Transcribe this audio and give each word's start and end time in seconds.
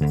Halo 0.00 0.08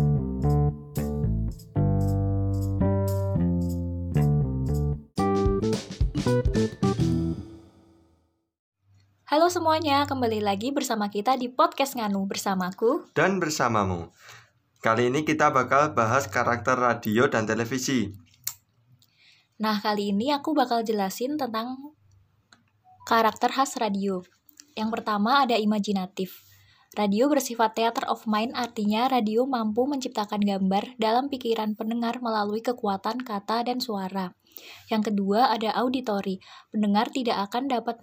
semuanya, 9.49 10.05
kembali 10.05 10.45
lagi 10.45 10.69
bersama 10.69 11.09
kita 11.09 11.33
di 11.41 11.49
podcast 11.49 11.97
Nganu 11.97 12.29
bersamaku 12.29 13.09
dan 13.17 13.41
bersamamu. 13.41 14.13
Kali 14.77 15.09
ini 15.09 15.25
kita 15.25 15.49
bakal 15.49 15.97
bahas 15.97 16.29
karakter 16.29 16.77
radio 16.77 17.25
dan 17.25 17.49
televisi. 17.49 18.13
Nah, 19.57 19.81
kali 19.81 20.13
ini 20.13 20.29
aku 20.29 20.53
bakal 20.53 20.85
jelasin 20.85 21.33
tentang 21.33 21.97
karakter 23.09 23.49
khas 23.49 23.73
radio. 23.81 24.21
Yang 24.77 25.01
pertama 25.01 25.49
ada 25.49 25.57
imajinatif. 25.57 26.48
Radio 26.97 27.29
bersifat 27.29 27.77
theater 27.77 28.09
of 28.09 28.25
mind 28.25 28.57
artinya 28.57 29.05
radio 29.05 29.45
mampu 29.45 29.85
menciptakan 29.85 30.41
gambar 30.41 30.97
dalam 30.97 31.29
pikiran 31.29 31.77
pendengar 31.77 32.17
melalui 32.17 32.65
kekuatan 32.65 33.21
kata 33.21 33.61
dan 33.61 33.77
suara. 33.77 34.33
Yang 34.89 35.13
kedua 35.13 35.53
ada 35.53 35.69
auditori. 35.77 36.41
Pendengar 36.73 37.13
tidak 37.13 37.45
akan 37.45 37.69
dapat 37.69 38.01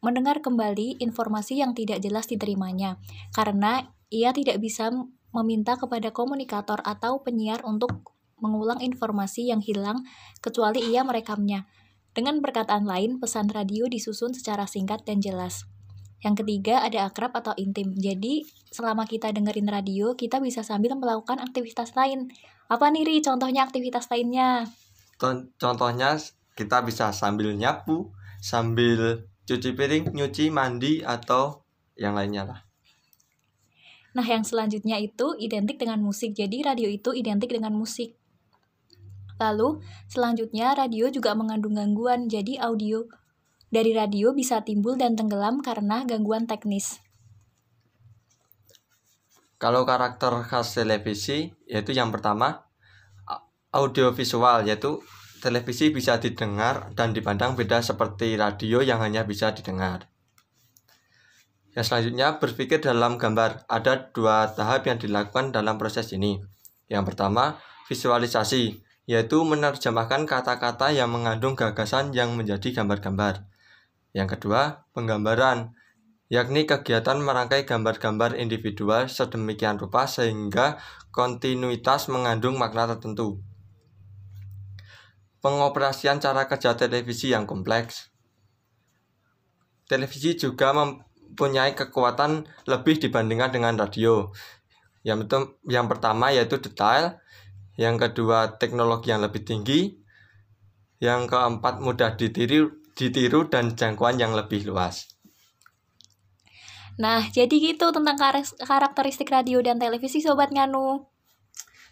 mendengar 0.00 0.40
kembali 0.40 1.04
informasi 1.04 1.60
yang 1.60 1.76
tidak 1.76 2.00
jelas 2.00 2.24
diterimanya, 2.24 2.96
karena 3.36 3.92
ia 4.08 4.32
tidak 4.32 4.56
bisa 4.56 4.88
meminta 5.36 5.76
kepada 5.76 6.08
komunikator 6.08 6.80
atau 6.80 7.20
penyiar 7.20 7.60
untuk 7.60 8.16
mengulang 8.40 8.80
informasi 8.80 9.52
yang 9.52 9.60
hilang 9.60 10.00
kecuali 10.40 10.80
ia 10.80 11.04
merekamnya. 11.04 11.68
Dengan 12.14 12.40
perkataan 12.40 12.88
lain, 12.88 13.20
pesan 13.20 13.52
radio 13.52 13.84
disusun 13.84 14.32
secara 14.32 14.64
singkat 14.64 15.02
dan 15.02 15.18
jelas. 15.20 15.66
Yang 16.24 16.40
ketiga 16.40 16.80
ada 16.80 17.12
akrab 17.12 17.36
atau 17.36 17.52
intim. 17.60 17.92
Jadi, 17.92 18.48
selama 18.72 19.04
kita 19.04 19.28
dengerin 19.28 19.68
radio, 19.68 20.16
kita 20.16 20.40
bisa 20.40 20.64
sambil 20.64 20.96
melakukan 20.96 21.36
aktivitas 21.36 21.92
lain. 21.92 22.32
Apa 22.72 22.88
nih, 22.88 23.04
Ri, 23.04 23.16
contohnya 23.20 23.68
aktivitas 23.68 24.08
lainnya? 24.08 24.64
Contohnya 25.60 26.16
kita 26.56 26.80
bisa 26.80 27.12
sambil 27.12 27.52
nyapu, 27.52 28.08
sambil 28.40 29.28
cuci 29.44 29.76
piring, 29.76 30.16
nyuci, 30.16 30.48
mandi 30.48 31.04
atau 31.04 31.60
yang 31.92 32.16
lainnya 32.16 32.48
lah. 32.48 32.60
Nah, 34.16 34.24
yang 34.24 34.48
selanjutnya 34.48 34.96
itu 34.96 35.36
identik 35.36 35.76
dengan 35.76 36.00
musik. 36.00 36.32
Jadi 36.32 36.64
radio 36.64 36.88
itu 36.88 37.12
identik 37.12 37.52
dengan 37.52 37.76
musik. 37.76 38.16
Lalu, 39.36 39.82
selanjutnya 40.08 40.72
radio 40.72 41.12
juga 41.12 41.36
mengandung 41.36 41.76
gangguan. 41.76 42.32
Jadi 42.32 42.56
audio 42.56 43.04
dari 43.74 43.90
radio 43.90 44.30
bisa 44.30 44.62
timbul 44.62 44.94
dan 44.94 45.18
tenggelam 45.18 45.58
karena 45.58 46.06
gangguan 46.06 46.46
teknis. 46.46 47.02
Kalau 49.58 49.82
karakter 49.82 50.46
khas 50.46 50.78
televisi 50.78 51.50
yaitu 51.66 51.90
yang 51.90 52.14
pertama 52.14 52.70
audiovisual 53.74 54.62
yaitu 54.62 55.02
televisi 55.42 55.90
bisa 55.90 56.22
didengar 56.22 56.94
dan 56.94 57.10
dipandang 57.10 57.58
beda 57.58 57.82
seperti 57.82 58.38
radio 58.38 58.78
yang 58.78 59.02
hanya 59.02 59.26
bisa 59.26 59.50
didengar. 59.50 60.06
Yang 61.74 61.90
selanjutnya, 61.90 62.38
berpikir 62.38 62.78
dalam 62.78 63.18
gambar. 63.18 63.66
Ada 63.66 64.14
dua 64.14 64.46
tahap 64.54 64.86
yang 64.86 65.02
dilakukan 65.02 65.50
dalam 65.50 65.74
proses 65.74 66.14
ini. 66.14 66.38
Yang 66.86 67.12
pertama, 67.12 67.58
visualisasi, 67.90 68.78
yaitu 69.10 69.42
menerjemahkan 69.42 70.22
kata-kata 70.24 70.94
yang 70.94 71.10
mengandung 71.10 71.58
gagasan 71.58 72.14
yang 72.14 72.38
menjadi 72.38 72.70
gambar-gambar. 72.70 73.53
Yang 74.14 74.38
kedua, 74.38 74.86
penggambaran, 74.94 75.74
yakni 76.30 76.64
kegiatan 76.64 77.18
merangkai 77.18 77.66
gambar-gambar 77.66 78.38
individual 78.38 79.10
sedemikian 79.10 79.76
rupa 79.76 80.06
sehingga 80.06 80.78
kontinuitas 81.10 82.08
mengandung 82.08 82.56
makna 82.56 82.94
tertentu 82.94 83.42
pengoperasian 85.44 86.24
cara 86.24 86.48
kerja 86.48 86.72
televisi 86.72 87.36
yang 87.36 87.44
kompleks. 87.44 88.08
Televisi 89.84 90.40
juga 90.40 90.72
mempunyai 90.72 91.76
kekuatan 91.76 92.48
lebih 92.64 92.96
dibandingkan 92.96 93.52
dengan 93.52 93.76
radio. 93.76 94.32
Yang, 95.04 95.28
itu, 95.28 95.38
yang 95.68 95.84
pertama 95.92 96.32
yaitu 96.32 96.56
detail, 96.56 97.20
yang 97.76 98.00
kedua 98.00 98.56
teknologi 98.56 99.12
yang 99.12 99.20
lebih 99.20 99.44
tinggi, 99.44 100.00
yang 101.04 101.28
keempat 101.28 101.84
mudah 101.84 102.16
ditiru, 102.16 102.80
ditiru 102.94 103.50
dan 103.50 103.74
jangkauan 103.74 104.16
yang 104.18 104.32
lebih 104.32 104.66
luas. 104.66 105.10
Nah, 106.94 107.26
jadi 107.26 107.50
gitu 107.50 107.90
tentang 107.90 108.14
karakteristik 108.62 109.26
radio 109.26 109.58
dan 109.58 109.82
televisi 109.82 110.22
Sobat 110.22 110.54
Nganu. 110.54 111.10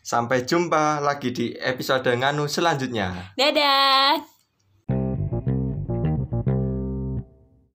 Sampai 0.02 0.46
jumpa 0.46 1.02
lagi 1.02 1.34
di 1.34 1.54
episode 1.58 2.06
Nganu 2.06 2.46
selanjutnya. 2.46 3.34
Dadah! 3.34 4.41